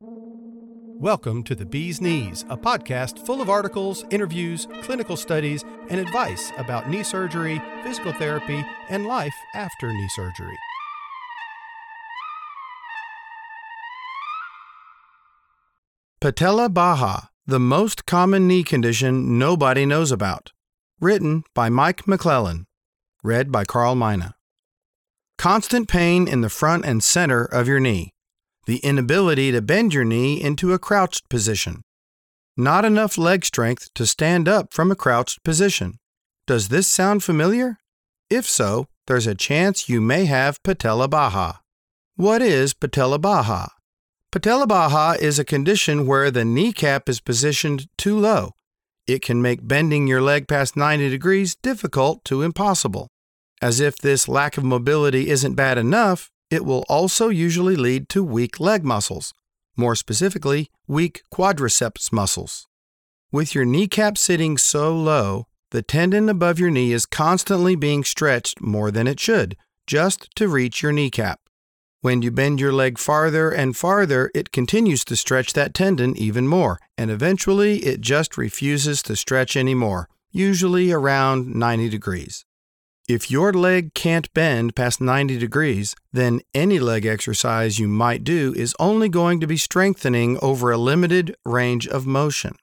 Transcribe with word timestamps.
Welcome 0.00 1.42
to 1.42 1.56
The 1.56 1.66
Bee's 1.66 2.00
Knees, 2.00 2.44
a 2.48 2.56
podcast 2.56 3.26
full 3.26 3.42
of 3.42 3.50
articles, 3.50 4.04
interviews, 4.10 4.68
clinical 4.82 5.16
studies, 5.16 5.64
and 5.88 5.98
advice 5.98 6.52
about 6.56 6.88
knee 6.88 7.02
surgery, 7.02 7.60
physical 7.82 8.12
therapy, 8.12 8.64
and 8.90 9.06
life 9.06 9.34
after 9.54 9.92
knee 9.92 10.08
surgery. 10.14 10.56
Patella 16.20 16.68
Baja, 16.68 17.22
the 17.44 17.58
most 17.58 18.06
common 18.06 18.46
knee 18.46 18.62
condition 18.62 19.36
nobody 19.36 19.84
knows 19.84 20.12
about. 20.12 20.52
Written 21.00 21.42
by 21.54 21.70
Mike 21.70 22.06
McClellan. 22.06 22.66
Read 23.24 23.50
by 23.50 23.64
Carl 23.64 23.96
Mina. 23.96 24.36
Constant 25.38 25.88
pain 25.88 26.28
in 26.28 26.40
the 26.40 26.48
front 26.48 26.84
and 26.84 27.02
center 27.02 27.44
of 27.44 27.66
your 27.66 27.80
knee. 27.80 28.12
The 28.68 28.84
inability 28.84 29.50
to 29.52 29.62
bend 29.62 29.94
your 29.94 30.04
knee 30.04 30.42
into 30.42 30.74
a 30.74 30.78
crouched 30.78 31.30
position. 31.30 31.80
Not 32.54 32.84
enough 32.84 33.16
leg 33.16 33.46
strength 33.46 33.88
to 33.94 34.06
stand 34.06 34.46
up 34.46 34.74
from 34.74 34.90
a 34.90 34.94
crouched 34.94 35.42
position. 35.42 35.94
Does 36.46 36.68
this 36.68 36.86
sound 36.86 37.24
familiar? 37.24 37.78
If 38.28 38.46
so, 38.46 38.84
there's 39.06 39.26
a 39.26 39.34
chance 39.34 39.88
you 39.88 40.02
may 40.02 40.26
have 40.26 40.62
patella 40.62 41.08
baja. 41.08 41.60
What 42.16 42.42
is 42.42 42.74
patella 42.74 43.18
baja? 43.18 43.68
Patella 44.30 44.66
baja 44.66 45.12
is 45.18 45.38
a 45.38 45.46
condition 45.46 46.06
where 46.06 46.30
the 46.30 46.44
kneecap 46.44 47.08
is 47.08 47.22
positioned 47.22 47.86
too 47.96 48.18
low. 48.18 48.52
It 49.06 49.22
can 49.22 49.40
make 49.40 49.66
bending 49.66 50.06
your 50.06 50.20
leg 50.20 50.46
past 50.46 50.76
90 50.76 51.08
degrees 51.08 51.56
difficult 51.62 52.22
to 52.26 52.42
impossible. 52.42 53.08
As 53.62 53.80
if 53.80 53.96
this 53.96 54.28
lack 54.28 54.58
of 54.58 54.64
mobility 54.64 55.30
isn't 55.30 55.54
bad 55.54 55.78
enough, 55.78 56.30
it 56.50 56.64
will 56.64 56.84
also 56.88 57.28
usually 57.28 57.76
lead 57.76 58.08
to 58.10 58.24
weak 58.24 58.58
leg 58.58 58.84
muscles, 58.84 59.32
more 59.76 59.94
specifically, 59.94 60.70
weak 60.86 61.22
quadriceps 61.32 62.12
muscles. 62.12 62.66
With 63.30 63.54
your 63.54 63.64
kneecap 63.64 64.16
sitting 64.16 64.56
so 64.56 64.96
low, 64.96 65.46
the 65.70 65.82
tendon 65.82 66.28
above 66.28 66.58
your 66.58 66.70
knee 66.70 66.92
is 66.92 67.04
constantly 67.04 67.76
being 67.76 68.02
stretched 68.02 68.60
more 68.60 68.90
than 68.90 69.06
it 69.06 69.20
should, 69.20 69.56
just 69.86 70.28
to 70.36 70.48
reach 70.48 70.82
your 70.82 70.92
kneecap. 70.92 71.40
When 72.00 72.22
you 72.22 72.30
bend 72.30 72.60
your 72.60 72.72
leg 72.72 72.96
farther 72.96 73.50
and 73.50 73.76
farther, 73.76 74.30
it 74.34 74.52
continues 74.52 75.04
to 75.04 75.16
stretch 75.16 75.52
that 75.52 75.74
tendon 75.74 76.16
even 76.16 76.46
more, 76.46 76.78
and 76.96 77.10
eventually 77.10 77.78
it 77.78 78.00
just 78.00 78.38
refuses 78.38 79.02
to 79.02 79.16
stretch 79.16 79.56
anymore, 79.56 80.08
usually 80.30 80.90
around 80.92 81.54
90 81.54 81.88
degrees. 81.88 82.46
If 83.08 83.30
your 83.30 83.54
leg 83.54 83.94
can't 83.94 84.30
bend 84.34 84.76
past 84.76 85.00
90 85.00 85.38
degrees, 85.38 85.96
then 86.12 86.42
any 86.52 86.78
leg 86.78 87.06
exercise 87.06 87.78
you 87.78 87.88
might 87.88 88.22
do 88.22 88.52
is 88.54 88.76
only 88.78 89.08
going 89.08 89.40
to 89.40 89.46
be 89.46 89.56
strengthening 89.56 90.38
over 90.42 90.70
a 90.70 90.76
limited 90.76 91.34
range 91.42 91.88
of 91.88 92.06
motion. 92.06 92.56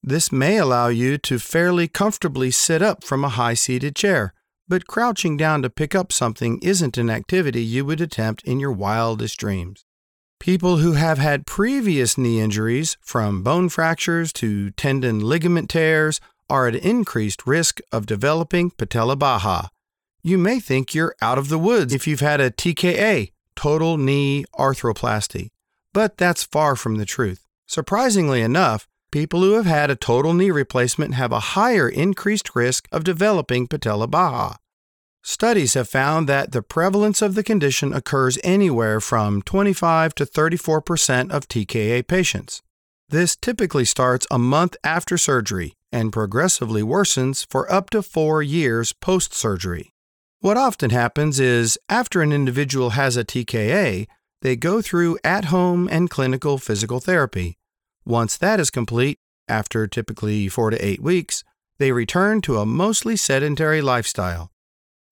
This 0.00 0.30
may 0.30 0.58
allow 0.58 0.86
you 0.86 1.18
to 1.18 1.40
fairly 1.40 1.88
comfortably 1.88 2.52
sit 2.52 2.82
up 2.82 3.02
from 3.02 3.24
a 3.24 3.30
high 3.30 3.54
seated 3.54 3.96
chair, 3.96 4.32
but 4.68 4.86
crouching 4.86 5.36
down 5.36 5.62
to 5.62 5.70
pick 5.70 5.92
up 5.92 6.12
something 6.12 6.60
isn't 6.62 6.96
an 6.96 7.10
activity 7.10 7.64
you 7.64 7.84
would 7.84 8.00
attempt 8.00 8.44
in 8.44 8.60
your 8.60 8.72
wildest 8.72 9.40
dreams. 9.40 9.84
People 10.38 10.76
who 10.76 10.92
have 10.92 11.18
had 11.18 11.46
previous 11.46 12.16
knee 12.16 12.40
injuries, 12.40 12.96
from 13.00 13.42
bone 13.42 13.68
fractures 13.68 14.32
to 14.34 14.70
tendon 14.70 15.18
ligament 15.18 15.68
tears, 15.68 16.20
are 16.52 16.68
at 16.68 16.74
increased 16.74 17.46
risk 17.46 17.80
of 17.90 18.04
developing 18.04 18.70
patella 18.70 19.16
baja. 19.16 19.68
You 20.22 20.36
may 20.36 20.60
think 20.60 20.94
you're 20.94 21.16
out 21.22 21.38
of 21.38 21.48
the 21.48 21.58
woods 21.58 21.94
if 21.94 22.06
you've 22.06 22.20
had 22.20 22.42
a 22.42 22.50
TKA, 22.50 23.32
total 23.56 23.96
knee 23.96 24.44
arthroplasty, 24.58 25.48
but 25.94 26.18
that's 26.18 26.44
far 26.44 26.76
from 26.76 26.96
the 26.96 27.06
truth. 27.06 27.46
Surprisingly 27.66 28.42
enough, 28.42 28.86
people 29.10 29.40
who 29.40 29.52
have 29.52 29.64
had 29.64 29.90
a 29.90 29.96
total 29.96 30.34
knee 30.34 30.50
replacement 30.50 31.14
have 31.14 31.32
a 31.32 31.56
higher 31.56 31.88
increased 31.88 32.54
risk 32.54 32.86
of 32.92 33.02
developing 33.02 33.66
patella 33.66 34.06
baja. 34.06 34.56
Studies 35.22 35.72
have 35.72 35.88
found 35.88 36.28
that 36.28 36.52
the 36.52 36.60
prevalence 36.62 37.22
of 37.22 37.34
the 37.34 37.42
condition 37.42 37.94
occurs 37.94 38.38
anywhere 38.44 39.00
from 39.00 39.40
25 39.40 40.14
to 40.16 40.26
34 40.26 40.82
percent 40.82 41.32
of 41.32 41.48
TKA 41.48 42.06
patients. 42.06 42.60
This 43.08 43.36
typically 43.36 43.86
starts 43.86 44.26
a 44.30 44.38
month 44.38 44.76
after 44.84 45.16
surgery 45.16 45.76
and 45.92 46.12
progressively 46.12 46.82
worsens 46.82 47.46
for 47.48 47.70
up 47.70 47.90
to 47.90 48.02
four 48.02 48.42
years 48.42 48.92
post 48.92 49.34
surgery. 49.34 49.92
What 50.40 50.56
often 50.56 50.90
happens 50.90 51.38
is, 51.38 51.78
after 51.88 52.22
an 52.22 52.32
individual 52.32 52.90
has 52.90 53.16
a 53.16 53.24
TKA, 53.24 54.08
they 54.40 54.56
go 54.56 54.82
through 54.82 55.18
at 55.22 55.46
home 55.46 55.88
and 55.92 56.10
clinical 56.10 56.58
physical 56.58 56.98
therapy. 56.98 57.58
Once 58.04 58.36
that 58.38 58.58
is 58.58 58.70
complete, 58.70 59.18
after 59.46 59.86
typically 59.86 60.48
four 60.48 60.70
to 60.70 60.84
eight 60.84 61.00
weeks, 61.00 61.44
they 61.78 61.92
return 61.92 62.40
to 62.40 62.58
a 62.58 62.66
mostly 62.66 63.16
sedentary 63.16 63.80
lifestyle. 63.80 64.50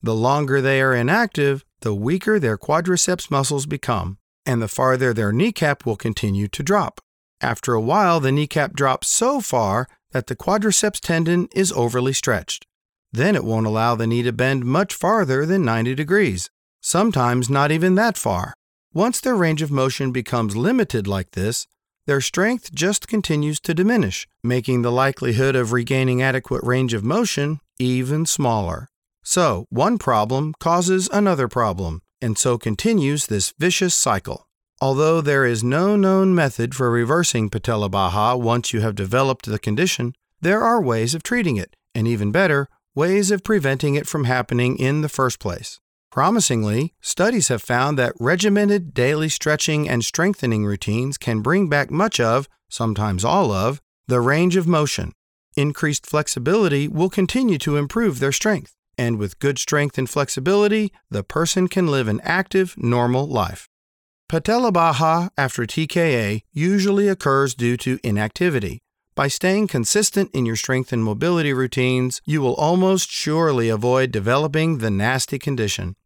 The 0.03 0.15
longer 0.15 0.61
they 0.61 0.81
are 0.81 0.95
inactive, 0.95 1.65
the 1.81 1.95
weaker 1.95 2.41
their 2.41 2.59
quadriceps 2.59 3.31
muscles 3.31 3.67
become, 3.67 4.19
and 4.47 4.61
the 4.61 4.69
farther 4.69 5.13
their 5.13 5.33
kneecap 5.33 5.85
will 5.85 5.97
continue 5.97 6.49
to 6.49 6.63
drop. 6.63 7.01
After 7.41 7.75
a 7.75 7.81
while, 7.81 8.21
the 8.21 8.33
kneecap 8.33 8.75
drops 8.75 9.09
so 9.09 9.41
far 9.41 9.89
that 10.13 10.27
the 10.27 10.37
quadriceps 10.37 11.01
tendon 11.01 11.49
is 11.53 11.73
overly 11.73 12.13
stretched. 12.13 12.67
Then 13.13 13.35
it 13.35 13.45
won't 13.45 13.67
allow 13.67 13.95
the 13.95 14.07
knee 14.07 14.23
to 14.23 14.33
bend 14.33 14.65
much 14.65 14.95
farther 14.95 15.47
than 15.47 15.65
90 15.65 15.95
degrees, 15.95 16.51
sometimes 16.81 17.49
not 17.49 17.73
even 17.73 17.95
that 17.95 18.17
far. 18.19 18.55
Once 18.93 19.21
their 19.21 19.37
range 19.37 19.63
of 19.63 19.71
motion 19.71 20.13
becomes 20.13 20.57
limited 20.57 21.07
like 21.07 21.33
this, 21.33 21.67
their 22.07 22.21
strength 22.21 22.75
just 22.75 23.09
continues 23.09 23.61
to 23.61 23.75
diminish, 23.75 24.27
making 24.43 24.83
the 24.83 24.93
likelihood 24.93 25.55
of 25.55 25.73
regaining 25.73 26.21
adequate 26.23 26.63
range 26.65 26.93
of 26.93 27.05
motion 27.05 27.61
even 27.79 28.27
smaller. 28.27 28.89
So, 29.23 29.67
one 29.71 29.97
problem 29.99 30.55
causes 30.59 31.09
another 31.13 31.47
problem, 31.47 32.03
and 32.21 32.37
so 32.37 32.59
continues 32.59 33.27
this 33.27 33.53
vicious 33.59 33.95
cycle. 33.95 34.49
Although 34.81 35.21
there 35.21 35.45
is 35.45 35.63
no 35.63 35.95
known 35.95 36.35
method 36.35 36.75
for 36.75 36.91
reversing 36.91 37.51
patella 37.51 37.89
baja 37.89 38.35
once 38.37 38.73
you 38.73 38.81
have 38.81 38.95
developed 38.95 39.47
the 39.47 39.59
condition, 39.59 40.15
there 40.41 40.63
are 40.63 40.81
ways 40.81 41.15
of 41.15 41.23
treating 41.23 41.57
it, 41.57 41.77
and 41.95 42.09
even 42.09 42.33
better, 42.33 42.69
ways 42.95 43.31
of 43.31 43.45
preventing 43.45 43.95
it 43.95 44.07
from 44.07 44.25
happening 44.25 44.79
in 44.79 45.03
the 45.03 45.09
first 45.09 45.39
place. 45.39 45.81
Promisingly, 46.11 46.95
studies 47.01 47.49
have 47.49 47.63
found 47.63 47.99
that 47.99 48.15
regimented 48.19 48.95
daily 48.95 49.29
stretching 49.29 49.89
and 49.89 50.05
strengthening 50.05 50.65
routines 50.65 51.19
can 51.19 51.41
bring 51.41 51.69
back 51.69 51.91
much 51.91 52.19
of, 52.19 52.49
sometimes 52.69 53.25
all 53.25 53.53
of, 53.53 53.81
the 54.09 54.21
range 54.21 54.57
of 54.57 54.67
motion. 54.67 55.13
Increased 55.57 56.07
flexibility 56.07 56.89
will 56.89 57.11
continue 57.11 57.59
to 57.59 57.77
improve 57.77 58.19
their 58.19 58.33
strength 58.33 58.75
and 59.01 59.17
with 59.17 59.39
good 59.39 59.59
strength 59.59 59.97
and 59.97 60.11
flexibility, 60.11 60.93
the 61.11 61.25
person 61.25 61.69
can 61.69 61.87
live 61.87 62.07
an 62.07 62.21
active, 62.23 62.75
normal 62.77 63.27
life. 63.27 63.67
Patella 64.31 64.71
baja 64.71 65.31
after 65.37 65.67
TKA 65.67 66.43
usually 66.53 67.09
occurs 67.09 67.53
due 67.53 67.77
to 67.79 67.99
inactivity. 68.05 68.79
By 69.17 69.27
staying 69.27 69.67
consistent 69.67 70.31
in 70.33 70.47
your 70.47 70.55
strength 70.55 70.93
and 70.93 71.03
mobility 71.03 71.53
routines, 71.53 72.23
you 72.25 72.41
will 72.41 72.55
almost 72.55 73.11
surely 73.11 73.69
avoid 73.69 74.13
developing 74.13 74.79
the 74.79 74.89
nasty 74.89 75.37
condition. 75.37 75.97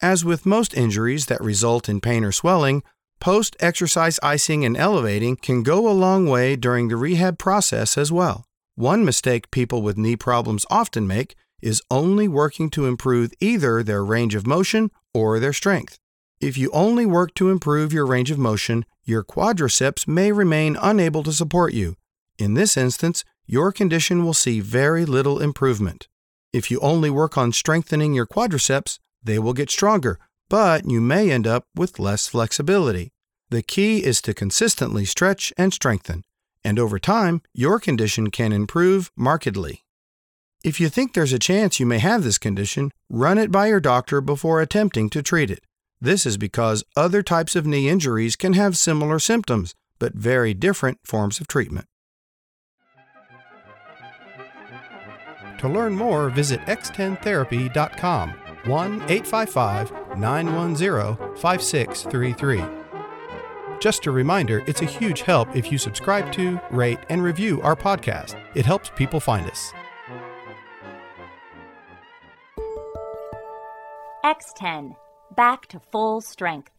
As 0.00 0.24
with 0.24 0.46
most 0.46 0.72
injuries 0.72 1.26
that 1.26 1.42
result 1.42 1.86
in 1.86 2.00
pain 2.00 2.24
or 2.24 2.32
swelling, 2.32 2.82
post 3.20 3.54
exercise 3.60 4.18
icing 4.22 4.64
and 4.64 4.78
elevating 4.78 5.36
can 5.36 5.62
go 5.62 5.86
a 5.86 5.92
long 5.92 6.26
way 6.26 6.56
during 6.56 6.88
the 6.88 6.96
rehab 6.96 7.36
process 7.36 7.98
as 7.98 8.10
well. 8.10 8.46
One 8.76 9.04
mistake 9.04 9.50
people 9.50 9.82
with 9.82 9.98
knee 9.98 10.16
problems 10.16 10.64
often 10.70 11.06
make 11.06 11.34
is 11.60 11.82
only 11.90 12.28
working 12.28 12.70
to 12.70 12.86
improve 12.86 13.32
either 13.40 13.82
their 13.82 14.02
range 14.02 14.34
of 14.34 14.46
motion 14.46 14.90
or 15.12 15.38
their 15.38 15.52
strength. 15.52 15.98
If 16.40 16.58
you 16.58 16.70
only 16.72 17.06
work 17.06 17.34
to 17.34 17.50
improve 17.50 17.92
your 17.92 18.06
range 18.06 18.30
of 18.30 18.38
motion, 18.38 18.84
your 19.04 19.22
quadriceps 19.24 20.08
may 20.08 20.32
remain 20.32 20.76
unable 20.80 21.22
to 21.22 21.32
support 21.32 21.72
you. 21.72 21.96
In 22.38 22.54
this 22.54 22.76
instance, 22.76 23.24
your 23.46 23.72
condition 23.72 24.24
will 24.24 24.34
see 24.34 24.60
very 24.60 25.04
little 25.04 25.40
improvement. 25.40 26.08
If 26.52 26.70
you 26.70 26.80
only 26.80 27.10
work 27.10 27.36
on 27.36 27.52
strengthening 27.52 28.14
your 28.14 28.26
quadriceps, 28.26 28.98
they 29.22 29.38
will 29.38 29.52
get 29.52 29.70
stronger, 29.70 30.18
but 30.48 30.88
you 30.88 31.00
may 31.00 31.30
end 31.30 31.46
up 31.46 31.64
with 31.74 31.98
less 31.98 32.26
flexibility. 32.26 33.12
The 33.50 33.62
key 33.62 34.04
is 34.04 34.20
to 34.22 34.34
consistently 34.34 35.04
stretch 35.04 35.52
and 35.56 35.72
strengthen, 35.72 36.24
and 36.64 36.78
over 36.78 36.98
time, 36.98 37.42
your 37.52 37.78
condition 37.78 38.30
can 38.30 38.52
improve 38.52 39.10
markedly. 39.16 39.84
If 40.64 40.80
you 40.80 40.88
think 40.88 41.12
there's 41.12 41.32
a 41.32 41.38
chance 41.38 41.78
you 41.78 41.86
may 41.86 41.98
have 41.98 42.24
this 42.24 42.38
condition, 42.38 42.90
run 43.10 43.36
it 43.36 43.52
by 43.52 43.66
your 43.66 43.80
doctor 43.80 44.20
before 44.20 44.60
attempting 44.60 45.10
to 45.10 45.22
treat 45.22 45.50
it. 45.50 45.62
This 46.04 46.26
is 46.26 46.36
because 46.36 46.84
other 46.98 47.22
types 47.22 47.56
of 47.56 47.66
knee 47.66 47.88
injuries 47.88 48.36
can 48.36 48.52
have 48.52 48.76
similar 48.76 49.18
symptoms, 49.18 49.74
but 49.98 50.12
very 50.12 50.52
different 50.52 50.98
forms 51.02 51.40
of 51.40 51.48
treatment. 51.48 51.86
To 55.60 55.66
learn 55.66 55.94
more, 55.94 56.28
visit 56.28 56.60
x10therapy.com 56.66 58.30
1 58.66 58.92
855 59.08 60.18
910 60.18 61.36
5633. 61.38 62.62
Just 63.80 64.04
a 64.04 64.10
reminder 64.10 64.62
it's 64.66 64.82
a 64.82 64.84
huge 64.84 65.22
help 65.22 65.56
if 65.56 65.72
you 65.72 65.78
subscribe 65.78 66.30
to, 66.34 66.60
rate, 66.70 66.98
and 67.08 67.22
review 67.22 67.62
our 67.62 67.74
podcast. 67.74 68.38
It 68.54 68.66
helps 68.66 68.90
people 68.94 69.20
find 69.20 69.48
us. 69.48 69.72
X10, 74.22 74.96
back 75.34 75.66
to 75.68 75.80
full 75.80 76.20
strength. 76.20 76.73